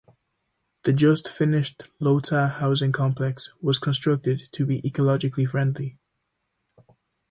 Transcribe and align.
The 0.81 0.93
just-finished 0.93 1.83
Iota 2.01 2.47
housing 2.47 2.91
complex 2.91 3.51
was 3.61 3.77
constructed 3.77 4.41
to 4.53 4.65
be 4.65 4.81
ecologically 4.81 5.47
friendly. 5.47 5.99